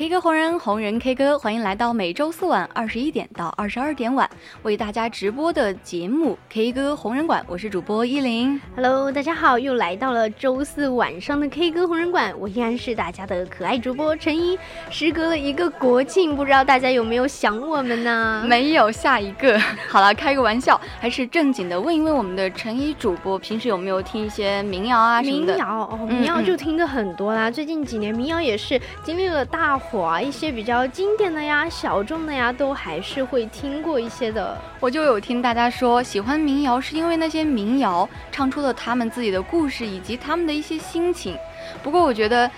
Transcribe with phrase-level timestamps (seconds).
[0.00, 4.26] K 歌红人，红人 K 歌，欢迎来到每周四晚二十一点到二十二点晚
[4.62, 8.58] 为大家直播的节目《K 歌红人馆》，我是主播依林。
[8.74, 14.58] Hello，大家好，又来到了周四晚上的 K 歌红人馆，我依然是大家的可爱主播陈一。
[14.88, 18.42] 时隔了一个国庆，不知道大家有没有想我们呢？
[18.48, 18.90] 没有。
[18.90, 25.20] 下一个， 好了，开个玩笑，还是正经的，问一问我们的陈一主播，平时有没有听一些民谣啊？
[25.20, 27.50] 民谣，民谣就听的很多啦。
[27.50, 29.78] 最近几年，民谣也是经历了大。
[29.90, 34.56] 火啊，一些比较经典的呀、小众的呀，都还是会听过一些的。
[34.78, 41.36] 我就有听大家说，喜欢民谣是因为那些民谣唱出了他们自己的故事以及他们的一些心情。
[41.82, 42.48] 不过我觉得。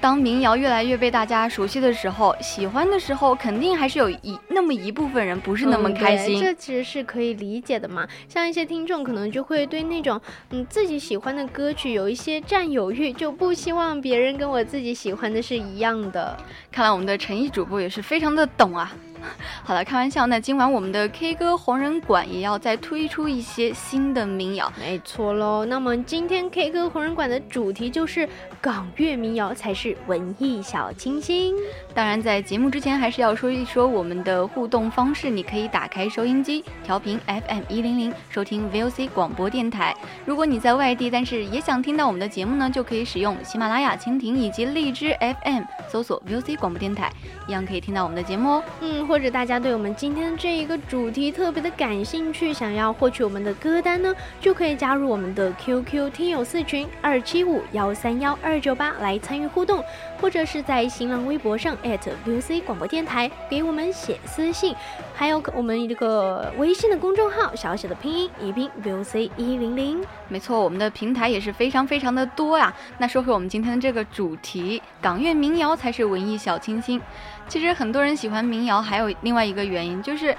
[0.00, 8.08] 当民谣越来越被大家熟悉的时候，喜欢的时候肯定还是有一那么一部分人不是那么开心，这其实是可以理解的嘛。
[8.26, 10.18] 像一些听众可能就会对那种
[10.52, 16.34] 嗯自己喜欢的歌曲有一些占有欲，就不希望别人跟我自己喜欢的是一样的。
[16.72, 18.90] 看来我们的诚意主播也是非常的懂啊。
[19.64, 20.26] 好了，开玩笑。
[20.26, 25.64] 那今晚我们的 K 歌红人馆也要再推出一些新的民谣，没错喽。
[25.64, 28.28] 那么今天 K 歌红人馆的主题就是
[28.60, 31.54] 港乐民谣才是文艺小清新。
[31.94, 35.30] 当然，在节目之前还是要说一说我们的互动方式。
[35.30, 39.94] 你可以打开收音机，调频 FM 一零零，收听 VOC 广播电台。
[40.24, 47.10] 如果你在外地，但是也想听到我们的节目呢，就可以使用喜马拉雅、蜻蜓以及荔枝 FM 搜索 VOC 广播电台，
[47.46, 48.64] 一样可以听到我们的节目哦。
[48.80, 49.09] 嗯。
[49.10, 59.82] 或者大家对我们今天这一个主题特别的感兴趣，想要获取我们的歌单呢，就可以加入我们的 QQ 听友四群二七五幺三幺二九八来参与互动，
[60.20, 64.72] 或者是在新浪微博上 at VC 广播电台给我们写私信，
[65.12, 70.00] 还有我们这个微信的公众号小写的拼音宜宾 VC 一零零。
[70.28, 72.72] 没错，我们的平台也是非常非常的多啊。
[72.98, 77.02] 那说回我们今天的这个主题，港乐民谣才是文艺小清新。
[77.50, 80.32] 其实很多人喜欢民谣，还有另外一个原因，就是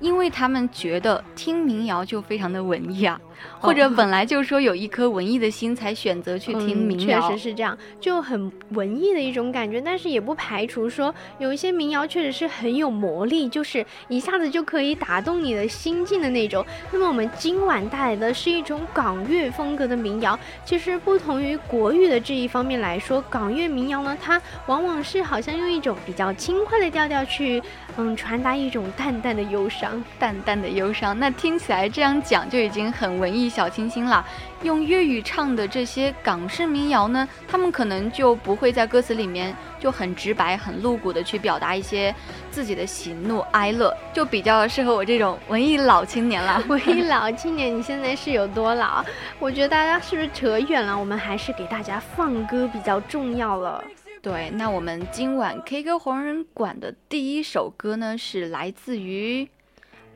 [0.00, 3.20] 因为他们觉得听民谣就非常的文艺啊。
[3.64, 9.80] 或者本来就说有一颗文艺的心才选择去听民谣，确实是这样，就很文艺的一种感觉。
[9.80, 16.62] 但是也不排除说有一些民谣确实是很有魔力，就是一下子就可以打动你的心境的那种。
[16.92, 27.62] 那么我们今晚带来的是一种港乐风格的民谣，其实不同于国语的这一方面来说，港乐民谣呢，它往往是好像用一种比较轻快的调调去，
[27.96, 31.18] 嗯，传达一种淡淡的忧伤，淡淡的忧伤。
[31.18, 33.50] 那听起来这样讲就已经很文艺。
[33.54, 34.22] 小清新了，
[34.64, 42.12] 用粤语唱的这些港式民谣呢，他们可能就不会在歌词里面就很直白、很露骨的去表达一些
[42.50, 46.60] 自己的喜怒哀乐，就比较适合我这种文艺老青年了。
[46.66, 49.04] 文艺老青年，你现在是有多老？
[49.38, 50.98] 我觉得大家是不是扯远了？
[50.98, 53.82] 我们还是给大家放歌比较重要了。
[54.20, 59.48] 对，那我们今晚 K 歌红人馆的第一首歌呢，是来自于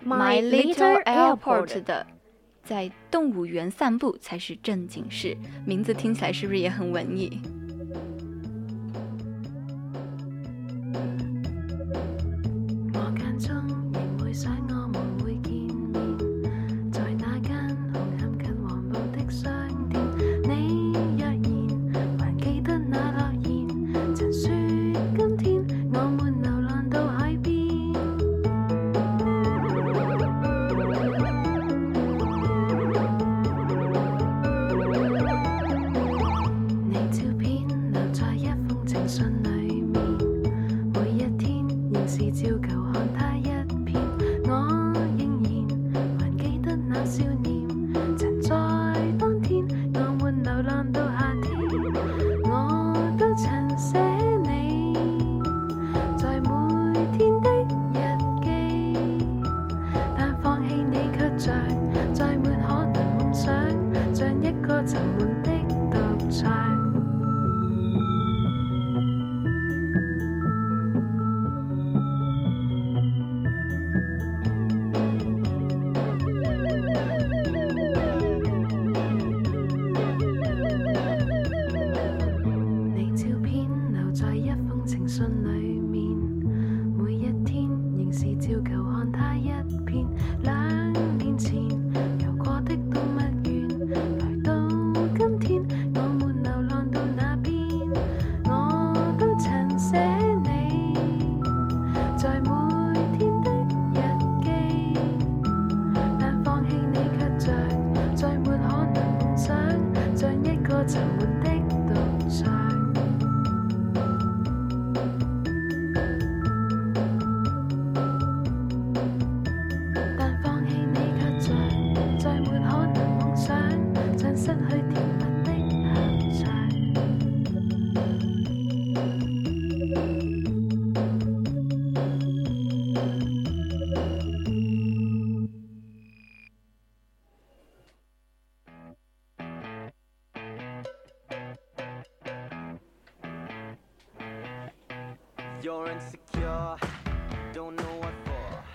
[0.05, 2.05] My Little Airport 的。
[2.69, 5.35] 在动物园散步才是正经事，
[5.65, 7.41] 名字听起来是不是也很文艺？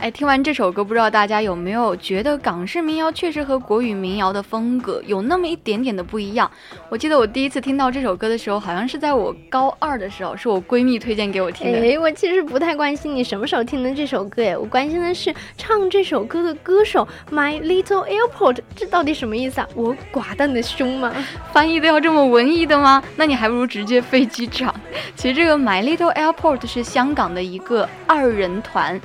[0.04, 6.52] 哎，听完这首歌，不知道大家有没有觉得港式民谣确实和国语民谣的风格有那么一点点的不一样？
[6.90, 11.80] 我记得我第一次听到这首歌的时候，好像是在我高二的时候，是我闺蜜推荐给我听的。
[11.80, 19.68] 哎，我其实不太关心你什么时候听的这首歌，哎，我关心的是唱这首歌的歌手 My Little Airport 这到底什么意思啊？
[19.74, 21.14] 我寡淡的胸吗？
[21.54, 23.02] 翻译都要这么文艺的吗？
[23.16, 24.76] 那你还不如直接飞机场。
[25.16, 29.00] 其实这个 My Little Airport 是香港的一个二人团。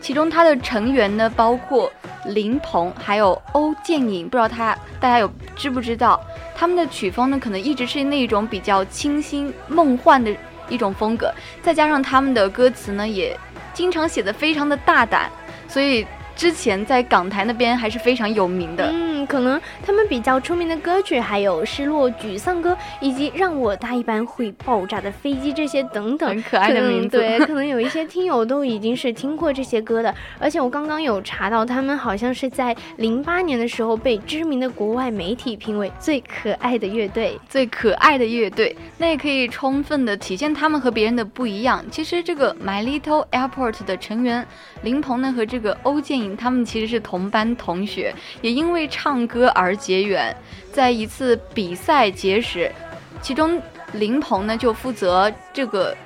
[0.00, 1.90] 其中，它的成员呢包括
[2.24, 6.18] 林鹏，还有欧建颖，不知道他大家有知不知道？
[6.56, 10.34] 他们的曲风呢，可能一直是那种比较清新、梦幻的
[10.68, 11.32] 一种风格，
[11.62, 13.38] 再加上他们的歌词呢，也
[13.74, 15.30] 经常写的非常的大胆，
[15.68, 16.06] 所以。
[16.40, 30.14] 之前在港台那边还是非常有名的，嗯，可能他们比较出名的歌曲还有《失落》《沮丧》歌，以及让我搭一般会爆炸的飞机这些等等，很可爱的名字，对， 可能有一些听友都已经是听过这些歌的。
[30.38, 41.84] 而且我刚刚有查到，他们好像是在零八年的时候被知名的国外媒体评为最可爱的乐队，最可爱的乐队，那也可以充分的体现他们和别人的不一样。
[41.90, 44.46] 其实这个 My Little Airport 的成员
[44.82, 46.29] 林鹏呢和这个欧建颖。
[46.36, 50.34] 他们其实是同班同学，也因为唱歌而结缘，
[50.72, 52.70] 在一次比赛结识，
[53.20, 53.60] 其中
[53.92, 55.96] 林鹏呢就负责这个。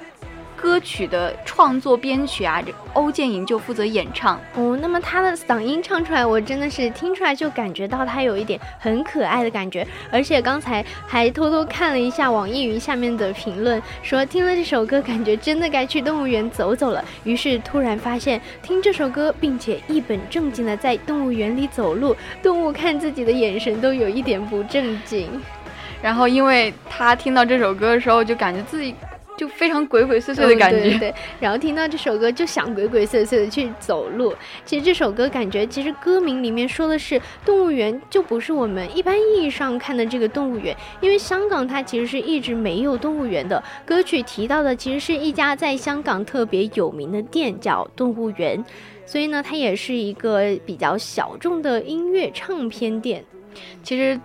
[0.64, 4.40] 歌曲的创作编曲啊，这欧建莹就负责演唱。
[4.54, 9.86] 哦，那么他的嗓音唱出来，我真的是听出来就感觉到他有一点很可爱的感觉。
[10.10, 17.04] 而且刚才还偷偷看了一下网易云下面的评论，说听了这首歌感觉真的该去动物园走走了。
[17.24, 25.28] 于是突然发现，听这首歌并且一本正经的在动物园里走路，动物看自己的眼神都有一点不正经。
[26.00, 28.94] 然后因为他听到这首歌的时候，就感觉自己。
[29.36, 31.14] 就非常鬼鬼祟祟的感觉，对对。
[31.40, 34.32] 然后听到这首歌就想鬼鬼祟祟的去走路。
[34.64, 40.76] 其实这首歌感觉，其实歌名里面说的是动物园，就不是我们一般意义上看的这个动物园。
[41.00, 48.62] 因为香港它其实是一直没有动物园的，歌曲提到的其实是一家在香港特别有名的店，叫动物园。
[49.06, 53.24] 所以呢，它也是一个比较小众的音乐唱片店。
[53.82, 54.18] 其实。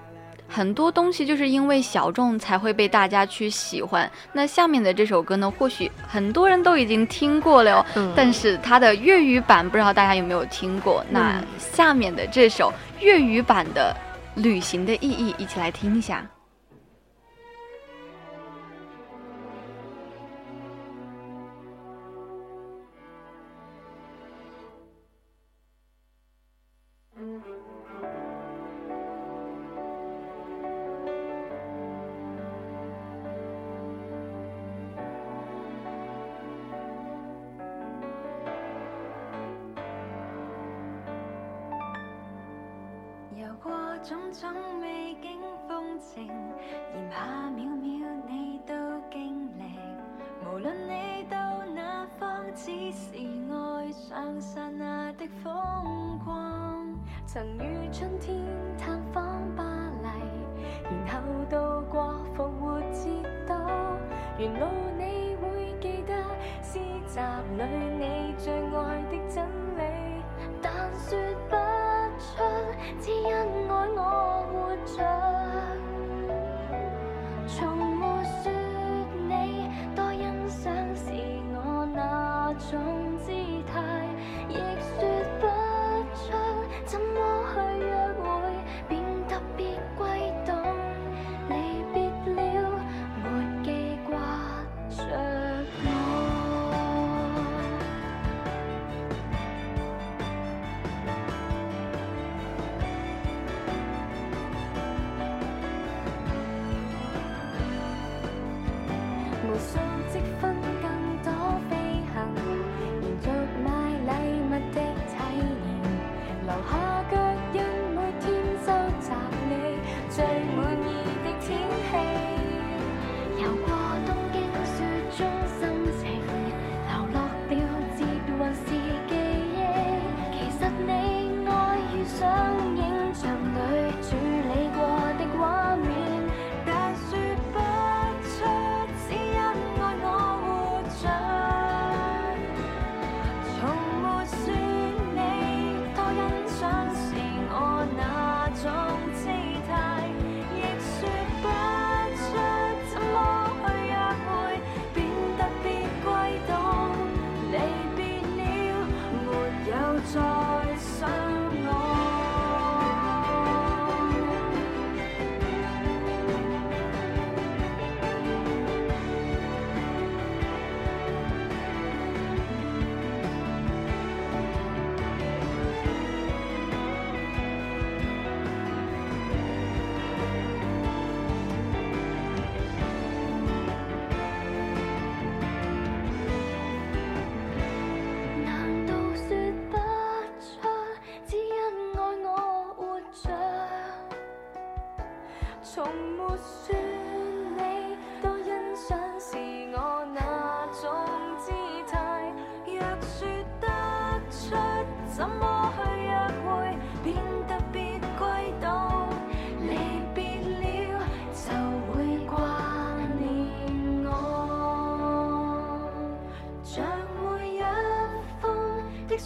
[0.50, 4.12] 很多东西就是因为小众才会被大家去喜欢。
[4.34, 11.06] 那下面的这首歌呢，或许很多人都已经听过了，但是它的粤语版不知道大家有没有听过？
[11.10, 13.96] 那下面的这首粤语版的
[14.42, 16.26] 《旅行的意义》，一起来听一下。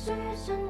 [0.05, 0.62] 是。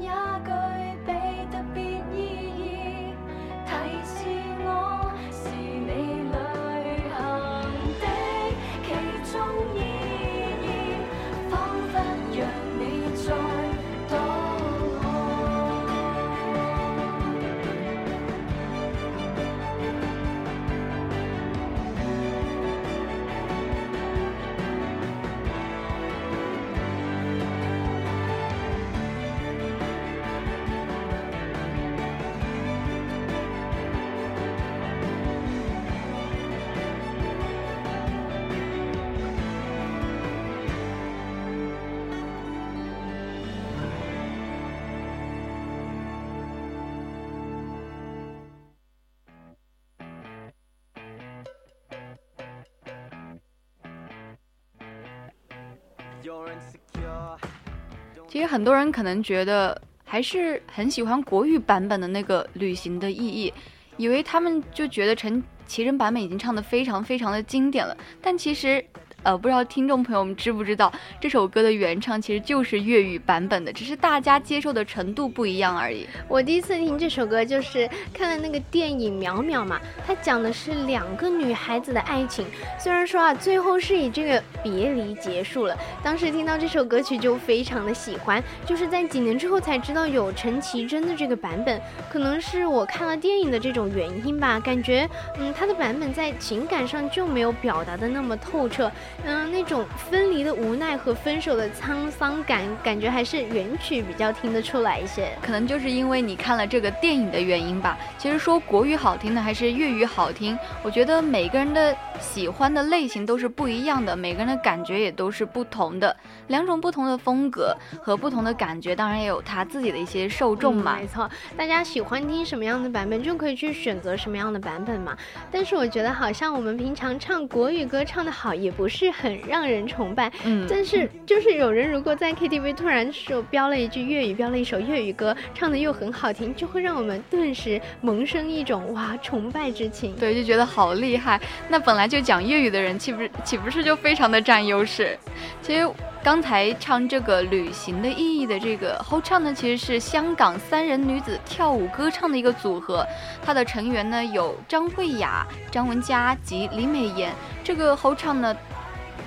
[58.29, 63.53] 其实很多人可能觉得还是很喜欢国语版本的那个旅行的意义，
[63.97, 68.83] 以为他们就觉得陈绮贞版本已经唱的非常非常的经典了，但其实。
[69.23, 76.05] 呃，不知道听众朋友们知不知道这首歌的原唱其实就是粤语版本的，只是大家接受的程度不一样而已。
[76.27, 82.45] 我第一次听这首歌就是看了那个电影《淼淼》嘛，它讲的是两个女孩子的爱情，
[82.77, 85.77] 虽然说啊，最后是以这个别离结束了。
[86.03, 91.79] 当时听到这首歌曲就非常的喜欢，就是在几年之后才知道有陈绮贞的这个版本，
[92.11, 98.91] 可能是我看了电影的这种原因吧，感觉嗯，她的版本在情感上就没有表达的那么透彻。
[99.25, 105.29] 嗯，那种分离的无奈和分手的沧桑感，感觉还是原曲比较听得出来一些。
[105.41, 107.97] 可能就是因为你看了这个电影的原因吧。
[108.17, 116.15] 其实说国语好听的还是粤语好听，我觉得每个人的喜欢的类型都是不一样的，每个人的感觉也都是不同的。
[116.47, 120.97] 两种不同的风格和不同的感觉，当然也有他自己的一些受众嘛。
[120.99, 125.15] 没错，大家喜欢听什么样的版本就可以去选择什么样的版本嘛。
[125.49, 129.02] 但是我觉得好像我们平常唱国语歌唱的好也不是。
[129.03, 141.39] 是很让人崇拜，嗯，但是就是有人如果在 K T V 突然说飙了一句粤语，飙了一首粤语歌，唱的又很好听，就会让我们顿时萌生一种哇崇拜之情，对，就觉得好厉害。
[141.67, 145.17] 那本来就讲粤语的人，岂不是岂不是就非常的占优势？
[145.61, 145.89] 其实
[146.23, 153.05] 刚才唱这个《旅行的意义》的这个后唱呢，其实是香港三人女子跳舞歌唱的一个组合，
[153.41, 157.33] 它的成员呢有张惠雅、张文佳及李美妍。
[157.65, 158.55] 这个后唱呢。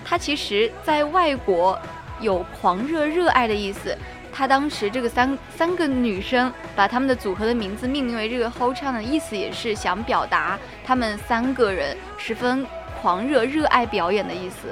[0.09, 1.77] 它其实，在外国，
[2.21, 3.97] 有狂热、热爱的意思。
[4.39, 12.65] 他当时这个三三个女生把他们的组合的名字命名为这个 “ho” 唱的意思，也是想表达他们三个人十分。
[13.01, 14.69] 狂热热爱表演的意思，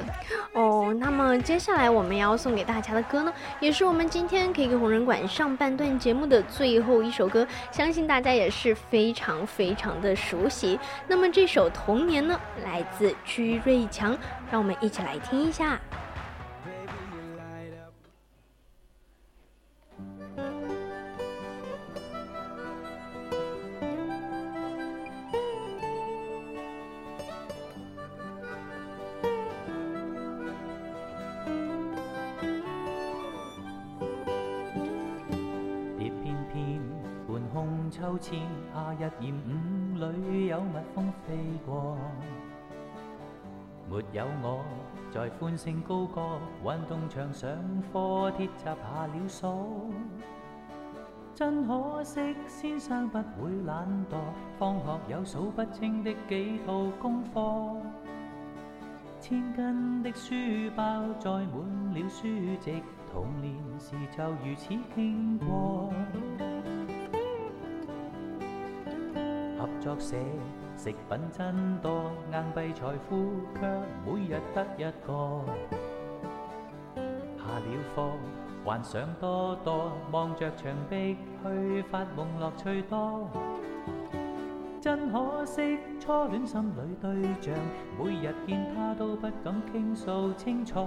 [0.52, 0.94] 哦。
[0.98, 10.78] 那么接下来我们要送给大家的歌呢，也是我们今天《K 歌红人馆》上半段节目的最后一首歌，相信大家也是非常非常的熟悉。
[11.08, 14.16] 那么这首《童年》呢，来自鞠瑞强，
[14.50, 15.78] 让我们一起来听一下。
[37.96, 38.40] 秋千
[38.74, 39.36] 夏日炎，
[39.94, 41.96] 午里有蜜蜂飞过。
[43.88, 44.64] 没有我
[45.12, 47.56] 在欢声高歌，运动场上
[47.92, 49.64] 课铁闸下了锁。
[51.36, 54.16] 真可惜，先生不会懒惰，
[54.58, 57.76] 放学有数不清的几套功课。
[59.20, 60.34] 千斤的书
[60.74, 62.26] 包载满了书
[62.60, 62.82] 籍，
[63.12, 65.92] 童年时就如此经过。
[69.84, 70.16] 作社
[70.78, 73.60] 食品真多，硬币财富却
[74.06, 75.40] 每日得一个。
[77.36, 78.10] 下了课
[78.64, 83.28] 还想多多，望着墙壁去发梦，乐趣多。
[84.80, 87.54] 真可惜，初恋心里对象，
[87.98, 90.80] 每日见他都不敢倾诉清楚。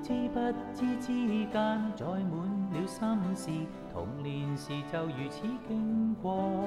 [0.00, 0.40] 知不
[0.72, 3.50] 知之间载满了心事，
[3.92, 6.66] 童年时就如此经过。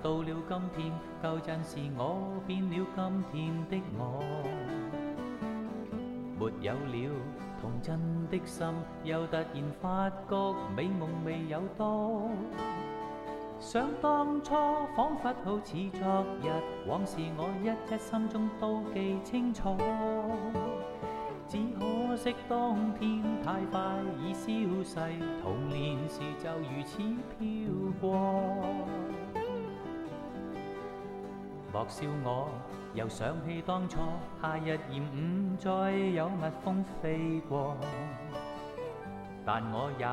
[0.00, 4.22] 到了今天，旧阵是我变了今天的我，
[6.38, 7.10] 没有了
[7.60, 7.98] 童真
[8.30, 8.64] 的心，
[9.02, 9.48] 又突然
[9.80, 12.30] 发觉美梦未有多。
[13.58, 14.54] 想当初
[14.96, 16.48] 仿佛好似昨日，
[16.86, 19.76] 往事我一一心中都记清楚。
[21.48, 24.46] 只可惜当天太快已消
[25.06, 26.98] 逝，童年时就如此
[27.36, 27.40] 飘
[28.00, 28.67] 过。
[31.78, 32.48] 落笑我，
[32.92, 33.98] 又想起当初，
[34.42, 37.76] 夏日炎午，再有蜜蜂飞过。
[39.46, 40.06] 但我也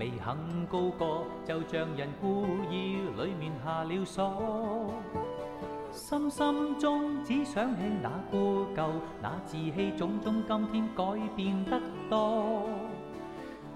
[0.00, 4.92] 未肯高歌，就像人故意里面下了锁。
[5.92, 8.88] 心心中只想起那故旧，
[9.22, 12.68] 那志气种种，今天改变得多。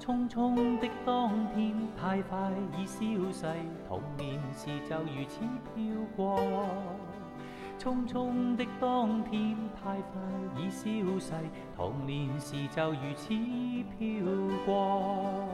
[0.00, 3.46] 匆匆的当天太快已消逝，
[3.86, 5.38] 童年时就如此
[5.74, 5.84] 飘
[6.16, 6.40] 过。
[7.80, 10.20] 匆匆的当天，太快
[10.54, 11.32] 已消逝，
[11.74, 13.28] 童年时就如此
[13.96, 15.48] 飘过。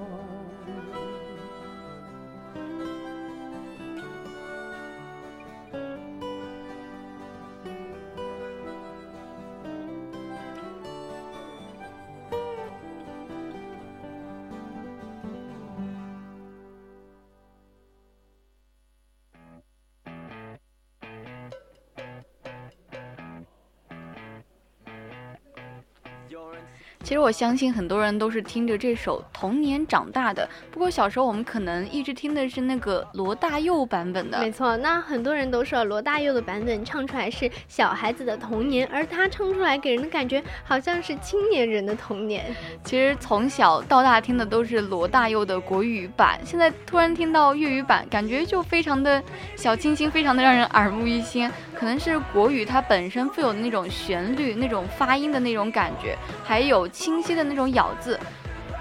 [27.07, 30.49] 其实我相信很多人都是听着这首《童年》长大的。
[30.73, 34.41] 不过小时候我们可能一直听的是那个罗大佑版本的。
[34.41, 42.45] 没错，那很多人都说罗大佑的版本唱出来是小孩子的童年，而他唱出来给人的感觉好像是青年人的童年。
[42.83, 49.23] 其实从小到大听的都是罗大佑的国语版，现在突然听到粤语版，感觉就非常的
[49.55, 51.49] 小清新，非常的让人耳目一新。
[51.73, 56.85] 可能是国语它本身富有那种旋律、那种发音的那种感觉，还有。
[56.97, 58.19] 清晰的那种咬字，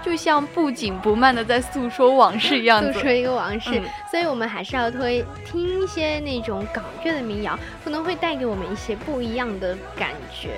[0.02, 3.78] 就像不紧不慢的在诉说往事一样，诉说一个往事。
[4.10, 10.48] 所以，我们还是要推听一些那种港乐的民谣，可能会带给我们一些不一样的感觉。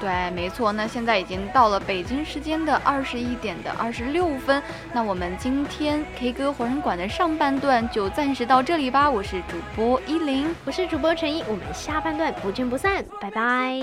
[0.00, 0.72] 对，没错。
[0.72, 4.60] 那现在已经到了北京时间的二十一点的二十六分，
[4.94, 9.08] 那我们今天 K 歌活人馆的上半段就暂时到这里吧。
[9.08, 13.82] 我是主播依林，我是主播陈一，我们下半段不见不散，拜拜。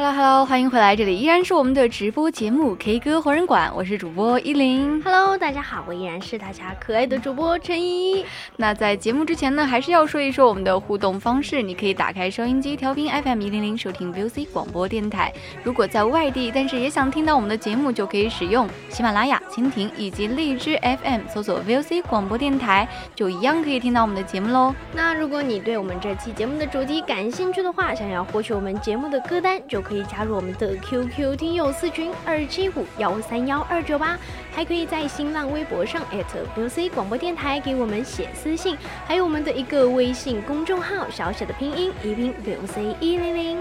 [0.00, 5.02] Hello Hello，欢迎回来，这里依然是我们的直播节目 K 歌活人馆，我是主播依林。
[5.02, 8.24] Hello，大家好，我依然是大家可爱的主播陈依。
[8.56, 15.32] 那在节目之前呢，还是要说一说我们的互动方式，你可以打开收音机调频 FM 一零零收听 VC o 广播电台。
[15.64, 24.72] 如果在外地，但是也想听到我们的节目，就可以使用喜马拉雅、蜻蜓以及荔枝 FM 搜索 VC o 广播电台，就一样可以听到我们的节目喽。
[24.92, 29.82] 那如果你对我们这期节目的主题感兴趣的话，想要获取我们节目的歌单就。
[29.88, 34.18] 可以加入我们的 QQ 听友四群二七五幺三幺二九八，
[34.52, 36.02] 还可以在新浪微博上
[36.56, 43.58] @VOC 广播电台给我们写私信，还有我们的一个微信公众号小小的拼音，一拼 VOC 一零零。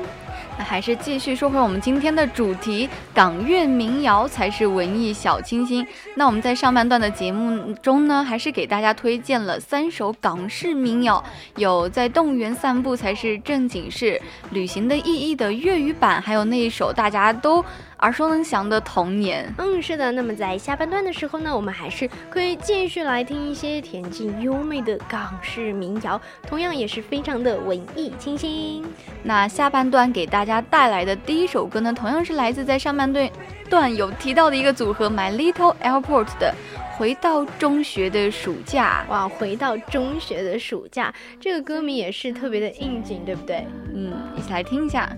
[0.63, 5.85] 还是继续说回我们今天的主题，港乐民谣才是文艺小清新。
[6.15, 11.23] 那我们在上半段的节目中呢，还是给大家推荐了三首港式民谣，
[11.57, 14.05] 有《在动物园散步才是正经事》，
[14.51, 17.63] 《旅行的意义》的粤语版，还有那一首大家都。
[17.99, 20.11] 耳熟能详的童年，嗯，是的。
[20.11, 28.85] 那么在下半段的时候呢，我们还是可以继续来听一些恬静优美的港式民谣，同样也是非常的文艺清新。
[29.23, 33.27] 那下半段给大家带来的第一首歌呢，同样是来自在上半段
[33.67, 36.53] 段有提到的一个组合 My Little Airport 的
[36.97, 39.03] 《回到中学的暑假》。
[39.11, 43.65] 哇，回到中学的暑假，这个歌名也是特别的应景，对不对？
[43.91, 45.09] 嗯，一起来听一下。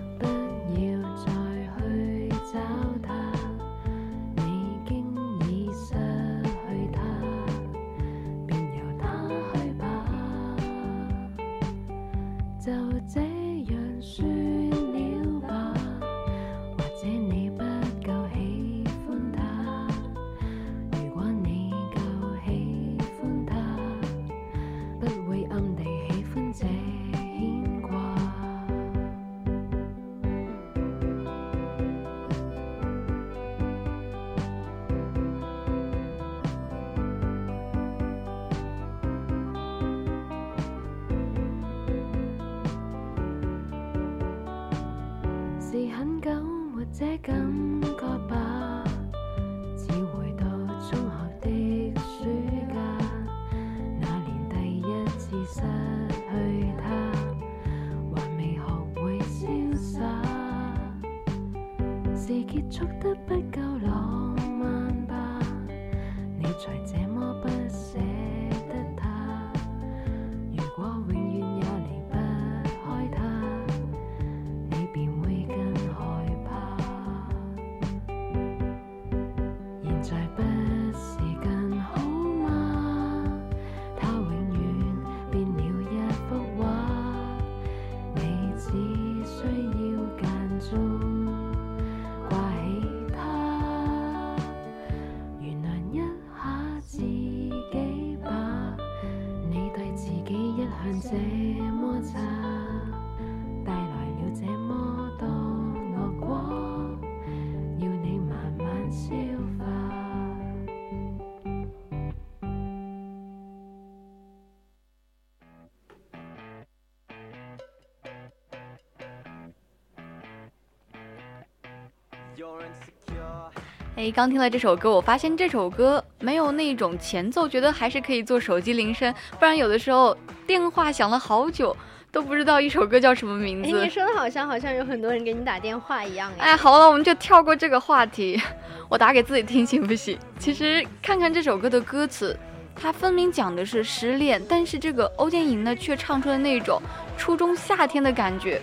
[124.02, 129.14] 哎，刚听了这首歌，我发现这首歌没有那种前奏，觉得还是可以做手机铃声。
[129.38, 131.76] 不然有的时候电话响了好久
[132.10, 133.68] 都不知道一首歌叫什么名字。
[133.78, 136.32] 哎，你说的好像好像有很多人给你打电话一样。
[136.38, 138.40] 哎，好了，我们就跳过这个话题，
[138.88, 140.18] 我打给自己听行不行？
[140.38, 142.34] 其实看看这首歌的歌词，
[142.74, 146.80] 它分明讲的是失恋，但是这个欧建莹呢却唱出了那种
[147.18, 148.62] 初中夏天的感觉，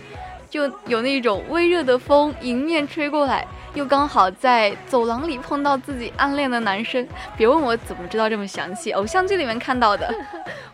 [0.50, 3.46] 就有那种微热的风迎面吹过来。
[3.78, 10.12] 又刚好在走廊里碰到自己暗恋的男生，别问我怎么知道这么详细，偶像剧里面看到的。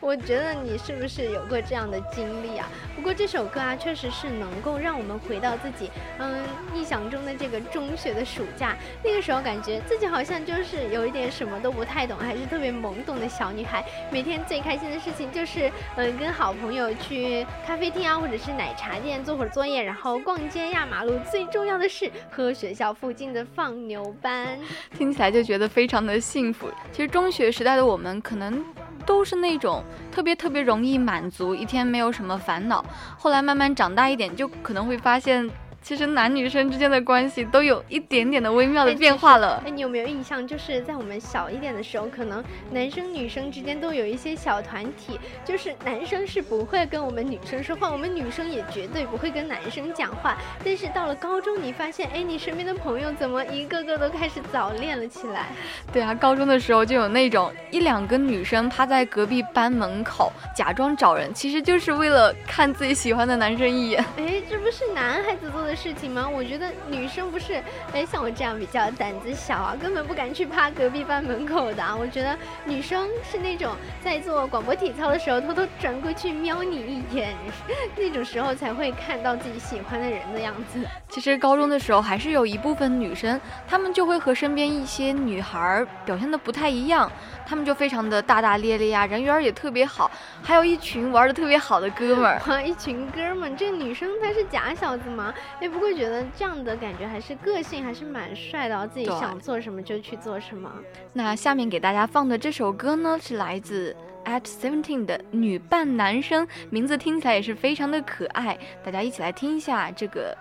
[0.05, 2.69] 我觉得你是不是有过这样的经历啊？
[2.95, 6.40] 不过这首歌啊，确实是能够让我们回到自己，嗯，
[6.75, 8.77] 臆想中的这个中学的暑假。
[9.03, 13.83] 那个时候，感觉自己好像就是有一点什么都不太懂，还是特别懵懂的小女孩。
[14.12, 21.19] 每天最开心的事情就是，呃，跟好朋友去咖啡厅啊，或者是奶茶店做会儿作业，然后逛街、压马路。
[21.31, 24.59] 最重要的是，和学校附近的放牛班。
[24.99, 26.71] 听起来就觉得非常的幸福。
[26.93, 28.62] 其实中学时代的我们，可能。
[29.07, 32.85] 都是那种特别特别容易满足，一天没有什么烦恼。
[33.19, 35.49] 后来慢慢长大一点，就可能会发现。
[35.85, 39.62] 其实男女生之间的关系都有一点点的微妙的变化了。
[39.66, 50.38] 哎，你有没有印象，就是在我们小一点的时候，可能男生女生之间都有一些小团体，就是男生是不会跟我们女生说话，我们女生也绝对不会跟男生讲话。
[50.64, 55.49] 但是到了高中，你发现，哎，你身边的朋友怎么一个个都开始早恋了起来？
[55.92, 64.03] 对啊，高中的时候就有那种一两个女生趴在隔壁班门口假装找人，其实就是为了看自己喜欢的男生一眼。
[64.16, 65.74] 哎，这不是男孩子做的。
[65.75, 66.29] 事情吗？
[66.29, 71.95] 我觉得女生不是，哎，像我这样比较胆子小啊，根本不敢去趴隔壁班门口的啊。
[71.97, 77.35] 我觉得女生是那种在做广播体操的时候偷偷转过去瞄你一眼，
[77.97, 80.81] 那种时候才会看到自己喜欢的人的样子。
[81.09, 87.11] 其实高中的时候还是有一部分女生，她们就会和身边一些女孩表现的不太一样，
[87.47, 90.11] 她们就非常的大大咧咧啊，人缘也特别好，
[90.43, 93.55] 还有一群玩的特别好的哥们儿， 一群哥们儿。
[93.57, 95.33] 这女生她是假小子吗？
[95.64, 98.87] 哎，不会觉得这样的感觉还是个性，还是蛮帅的。
[98.88, 100.70] 自己想做什么就去做什么。
[101.14, 103.96] 那下面给大家放的这首歌呢，是来自
[104.27, 108.59] At Seventeen 的《女扮男生》，名字听起来也是非常的可爱。
[108.85, 110.37] 大家一起来听一下这个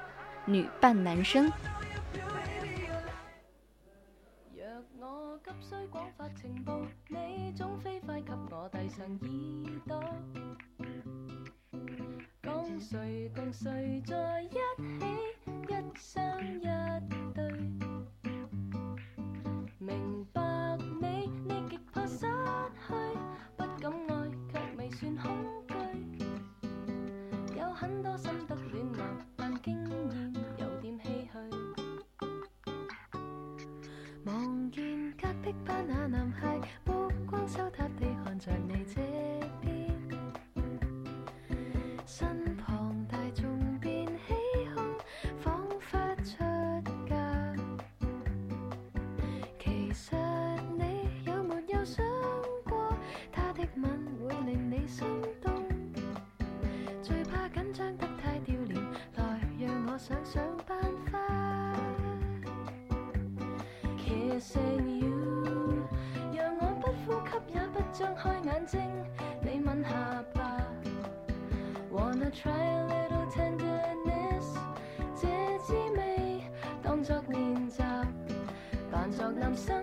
[0.51, 1.49] 《女扮男生》。
[12.53, 14.57] 讲谁共谁在一起，
[15.69, 16.23] 一生
[16.59, 17.51] 一对。
[19.79, 23.17] 明白你，你极怕失去，
[23.57, 25.31] 不敢爱却未算恐
[25.67, 26.23] 惧。
[27.57, 29.75] 有很多心得恋爱，但经
[30.11, 32.77] 验有点唏嘘。
[34.25, 39.01] 望见隔壁班那男孩，目光羞答地看着你这
[39.59, 39.72] 边。
[60.23, 60.77] 想办
[61.11, 61.19] 法
[63.97, 65.43] ，Kissing you，
[66.33, 68.79] 让我不呼吸也不张开眼睛，
[69.41, 70.61] 你吻下吧。
[71.91, 74.55] Wanna try a little tenderness，
[75.21, 75.27] 这
[75.59, 76.41] 滋味
[76.81, 77.83] 当作练习，
[78.91, 79.82] 扮作男生。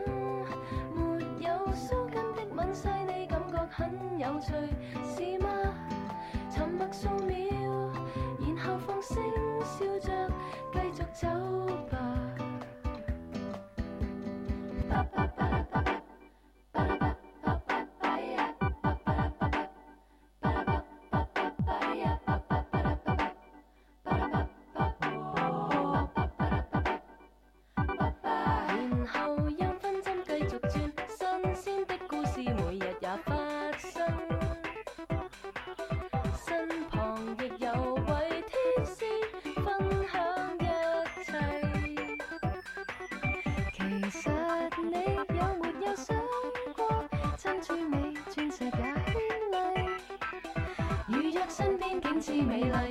[52.42, 52.89] 美丽。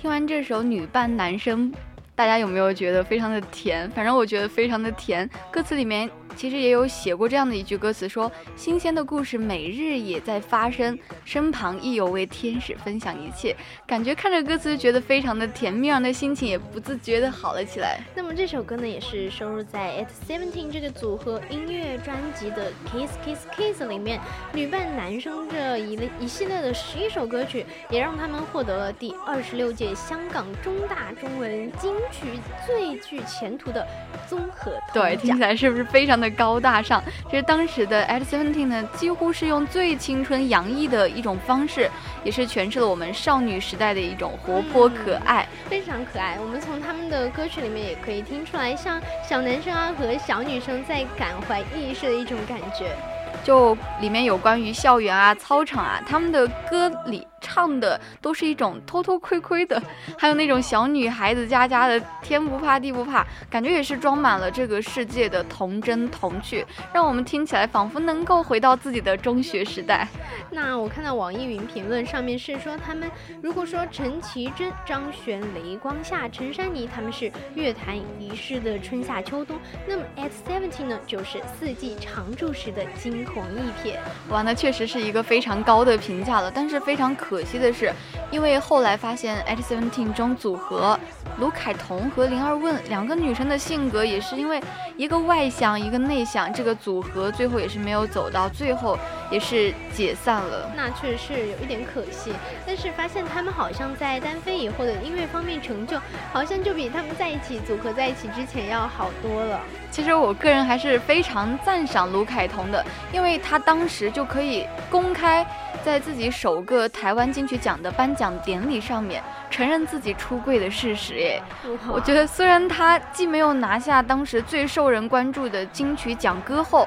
[0.00, 1.70] 听完这首女扮男生》，
[2.14, 3.86] 大家有没有觉得非常的甜？
[3.90, 5.28] 反正我觉得非常的甜。
[5.50, 10.98] 歌词里面其实也有写过这样的一句歌词，说：“新鲜的故事每日也在发生。”
[11.30, 13.54] 身旁亦有位天使分享一切，
[13.86, 18.00] 感觉看着歌词觉得非常的甜蜜，让的心情也不自觉的好了起来。
[18.16, 24.20] 那么这首歌呢，也是收录在《At Seventeen》这个组合音乐专辑的《Kiss Kiss Kiss》里面。
[24.52, 32.26] 女扮男生这一一系列的十一首歌曲，也让他们获得了第二十六届香港中大中文金曲
[32.66, 33.86] 最具前途的
[34.28, 34.72] 综合。
[34.92, 37.00] 对，听起来是不是非常的高大上？
[37.30, 41.08] 其实当时的《At Seventeen》呢，几乎是用最青春洋溢的。
[41.20, 41.88] 一种方式，
[42.24, 46.38] 也是诠释了我们少女时代的一种活泼可爱，非常可爱。
[46.40, 52.96] 我们从他们的歌曲里面也可以听出来，像小男生啊和小女生在感怀意识的一种感觉，
[53.44, 57.26] 就里面有关于校园啊、操场啊，他们的歌里。
[57.40, 59.80] 唱的都是一种偷偷窥窥的，
[60.18, 70.06] 还有那种小女孩子家家的天不怕地不怕，感觉也是装满了这个世界的童真童趣，让我们听起来仿佛能够回到自己的中学时代。
[70.50, 73.10] 那我看到网易云评论上面是说，他们
[73.42, 83.94] 如果说陈绮贞、张悬、雷光夏、陈珊妮他们是乐坛遗失的春夏秋冬，那么 X Seventeen 呢就是四季常驻时的惊鸿一瞥。
[84.28, 87.29] 哇，那确实是一个非常高的评价了，但是非常可。
[87.30, 87.92] 可惜的是，
[88.32, 90.98] 因为后来发现 At seventeen 中组合
[91.38, 94.60] 卢凯彤和灵儿问两个女生的性格也是因为
[94.96, 98.98] 一个外向一个内向，这个组合最后也是没有走到最后，
[99.30, 100.68] 也是解散了。
[100.76, 102.32] 那确实是有一点可惜，
[102.66, 105.96] 但是发现他们好像在单飞以后的音乐方面成就，
[106.32, 109.60] 好像就比他们在一起组合在一起之前要好多了。
[109.90, 115.44] 其实我个人还是非常赞赏卢凯彤的，因为他当时就可以公开
[115.84, 121.42] 在自己首个台湾金曲奖的颁奖典礼上面承认自己出柜的事实耶。
[121.88, 126.86] 我觉得虽然他既没有拿下当时最受人关注的金曲奖歌后，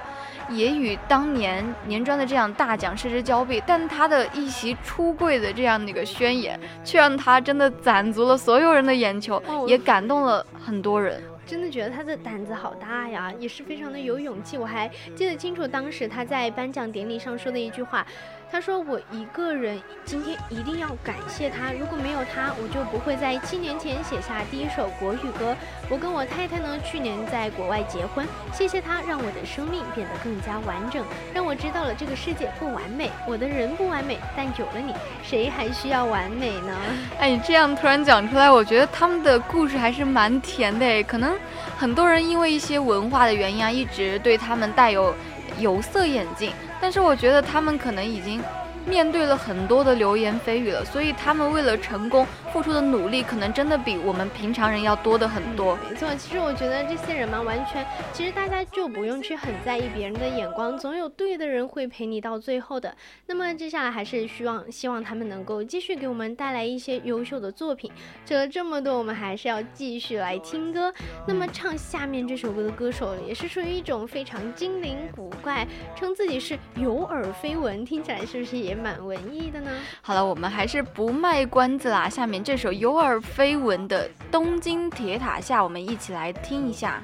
[0.49, 11.21] 也与当年年专的这样大奖失之交臂，但他的一席出柜的这样的一个宣言，却让他真的攒足了所有人的眼球，也感动了很多人。
[11.45, 14.57] 真的觉得他的胆子好大呀，也是非常的有勇气。
[14.57, 18.05] 我还记得清楚，当时他在颁奖典礼上说的一句话。
[18.53, 25.55] 他说：“我一个人今天一定要感谢他，如果没有他，我就不会在七年前写下第一首国语歌。
[25.89, 36.77] 我跟我太太呢，去年在国外结婚，谢谢他让我的生命变得更加完整，让我知道了这个世界不完美，我的人不完美，但有了你，谁还需要完美呢？”
[37.19, 41.01] 哎，你这样突然讲出来，我觉得他们的故事还是蛮甜的诶。
[41.01, 41.33] 可能
[41.75, 45.11] 很多人因为一些文化的原因啊，一直对他们带有
[45.57, 46.53] 有色眼镜。
[46.83, 48.43] 但是我觉得他们可能已经
[48.85, 52.27] 面对了很多的流言蜚语了，所以他们为了成功。
[52.53, 55.75] 付出的努力可能真的比我们平常人要多的很多。
[55.89, 62.95] 没错，其实我觉得这些人嘛，完全，其实大家就不用去很在意别人的眼光，总有对的人会陪你到最后的。
[63.25, 67.91] 那么接下来还是希望，希望他们能够继续给我们带来一些优秀的作品。
[68.23, 70.93] 扯了这么多，我们还是要继续来听歌。
[71.27, 79.71] 那么唱下面这首歌的歌手也是属于一种非常精灵古怪，称自己是有耳非闻，听起来是不是也蛮文艺的呢？
[80.03, 82.42] 好了，我们还是不卖关子啦，下面。
[82.43, 87.01] 这首有耳非文的《东京铁塔下》，我们一起来听一下。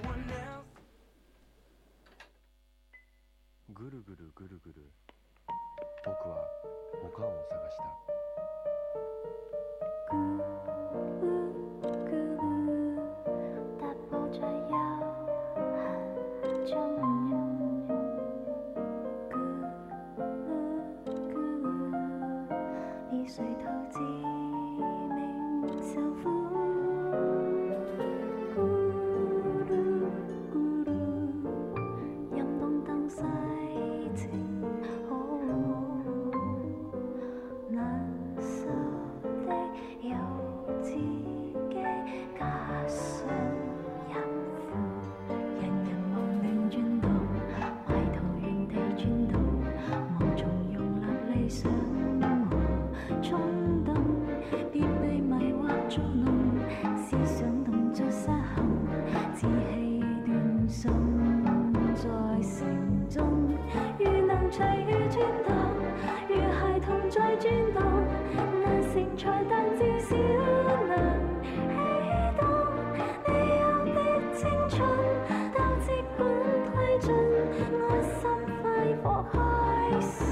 [79.90, 80.29] peace.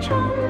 [0.00, 0.45] 春。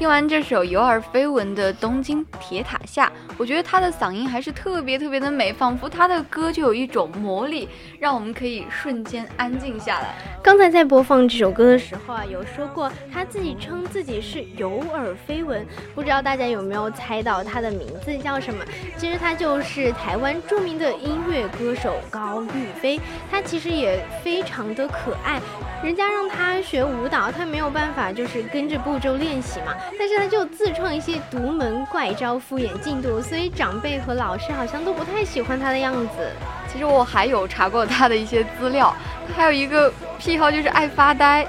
[0.00, 10.14] 听完这首有耳飞闻的《东京铁塔下》，我觉得他的嗓音还是特别特别的美，仿佛他的歌就有一种魔力，让我们可以瞬间安静下来。
[10.42, 18.64] 刚才在播放这首歌的时候啊，有说过他自己称自己是有耳飞闻，不知道大家有没有猜到他的名字叫什么？
[18.96, 22.98] 其实他就是台湾著名的音乐歌手高玉飞，
[23.30, 25.38] 他其实也非常的可爱，
[25.84, 29.74] 人家让他学舞蹈，他没有办法就是跟着步骤练习嘛。
[29.98, 36.30] 但是他就自创一些独门怪招敷衍进度，所以长辈和老师好像都不太喜欢他的样子。
[36.72, 38.94] 其实我还有查过他的一些资料，
[39.28, 41.44] 他还有一个癖好就是爱发呆，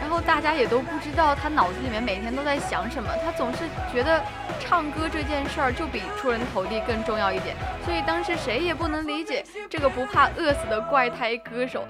[0.00, 3.08] 然后大家也都不知道他脑子里面每天都在想什么。
[3.24, 4.22] 他总是觉得
[4.60, 11.84] 唱歌这件事儿就比出人头地更重要一点，所以当时谁也不能理解这个不怕饿死的怪胎歌手。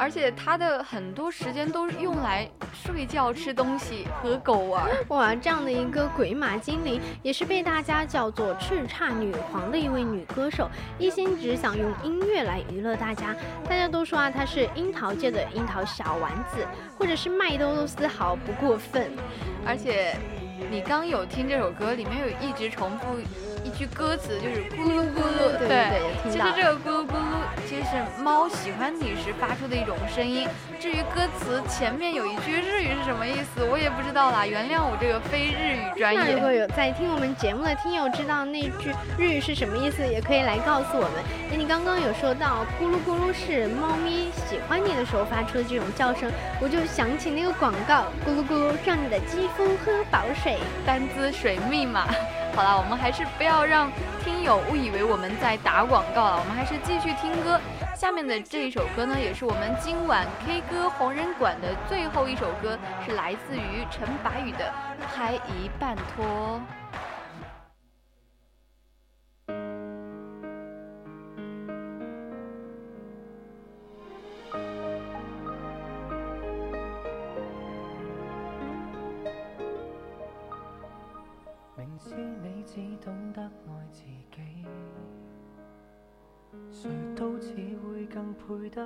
[0.00, 4.86] 而且他的很多时间都用来睡觉、吃东西和狗玩。
[5.08, 13.36] 哇，这样的一个鬼马精灵，也是被大家叫做“叱咤女皇”的一位女歌手，一心只想用音乐来娱乐大家。
[13.68, 16.66] 大家都说啊，她是樱桃界的樱桃小丸子，
[16.98, 19.12] 或者是麦兜都丝毫不过分。
[19.66, 20.16] 而且，
[20.70, 23.20] 你刚有听这首歌，里面有一直重复。
[23.80, 30.46] 句歌词就是咕噜咕噜，对，对，其实这个咕噜咕噜，其实是猫喜欢你时发出的一种声音。
[30.78, 34.44] 至于歌词前面有一句日语是什么意思，我也不知道啦。
[34.46, 36.34] 原谅我这个非日语专业。
[36.34, 41.12] 如果有在听我们节目的听友知道那句日语是什么意思，也可以来告诉我们。
[41.50, 52.04] 哎，你刚刚有说到咕噜咕噜是猫咪喜欢你的时候发出的这种叫声，我就想起那个广告，咕噜咕，噜让你的肌肤喝饱水，丹姿水密码。
[52.54, 53.90] 好了，我们还是不要让
[54.24, 56.38] 听友误以为我们在打广告了。
[56.40, 57.58] 我们还是继续听歌。
[57.96, 64.72] 下面的这一首歌呢，也是我们今晚 K 歌红人馆的最后一首歌，是来自于陈柏宇的
[65.14, 66.24] 《拍一半拖》。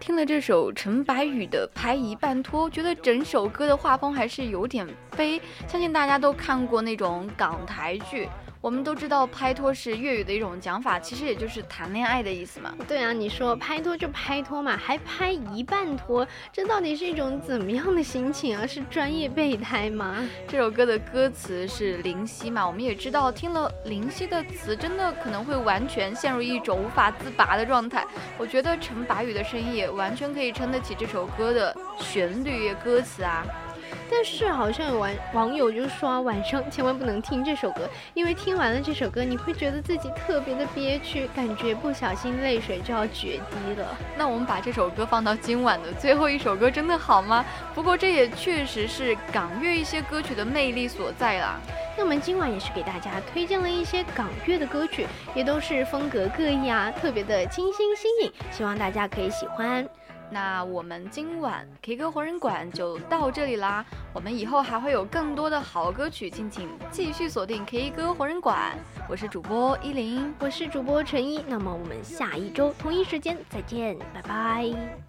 [0.00, 5.38] 听了这首陈柏羽的《拍一半拖》，觉得整首歌的画风还是有点悲。
[5.68, 8.26] 相信大家都看过那种港台剧。
[8.62, 12.74] 我们都知道拍拖是粤语的一种讲法，其实也就是谈恋爱的意思嘛。
[12.86, 18.66] 对啊，你说拍拖就拍拖嘛，还拍一半拖，这到底是一种怎么样的心情啊？
[18.66, 20.14] 是专业备胎吗？
[20.46, 28.04] 这首歌的歌词是林夕嘛，我们也知道，听了林夕的词，真的可能会完全陷入一种无法自拔的状态。
[28.36, 33.42] 我觉得陈柏宇的声音也完全可以撑得起这首歌的旋律、歌词啊。
[34.10, 43.96] 但是好像有网网友就说，晚上千万不能听这首歌，因为听完了这首歌，你会觉得自己特别的憋屈，感觉不小心泪水就要决堤了。
[44.16, 47.44] 那我们把这首歌放到今晚的最后一首歌，真的好吗？
[47.74, 51.58] 不过这也确实是港乐一些歌曲的魅力所在啦。
[51.96, 59.86] 那我们今晚也是给大家推荐了一些港乐的歌曲，也都是风格各异啊，特别的清新新颖，希望大家可以喜欢。
[60.30, 68.78] 那我们今晚 K 歌活人馆就到这里啦，我们以后还会有更多的好歌曲，敬请继续锁定 K 歌活人馆。
[69.08, 75.00] 我是主播依林，我是主播陈一，那么我们下一周同一时间再见，拜拜。